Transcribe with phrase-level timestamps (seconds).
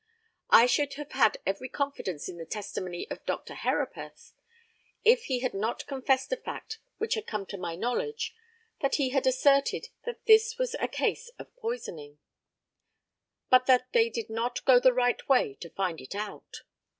[0.49, 3.55] I should have had every confidence in the testimony of Mr.
[3.55, 4.33] Herapath
[5.03, 8.33] if he had not confessed a fact which had come to my knowledge,
[8.79, 12.17] that he had asserted that this was a case of poisoning,
[13.51, 16.63] but that they did not go the right way to find it out.